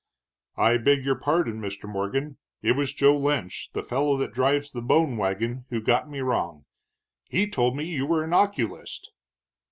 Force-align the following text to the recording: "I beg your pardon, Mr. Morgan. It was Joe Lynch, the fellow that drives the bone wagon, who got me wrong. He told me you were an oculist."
"I 0.57 0.77
beg 0.77 1.05
your 1.05 1.15
pardon, 1.19 1.61
Mr. 1.61 1.87
Morgan. 1.87 2.37
It 2.63 2.71
was 2.71 2.91
Joe 2.91 3.15
Lynch, 3.15 3.69
the 3.73 3.83
fellow 3.83 4.17
that 4.17 4.33
drives 4.33 4.71
the 4.71 4.81
bone 4.81 5.15
wagon, 5.15 5.65
who 5.69 5.79
got 5.79 6.09
me 6.09 6.21
wrong. 6.21 6.65
He 7.29 7.47
told 7.47 7.75
me 7.77 7.83
you 7.83 8.07
were 8.07 8.23
an 8.23 8.33
oculist." 8.33 9.11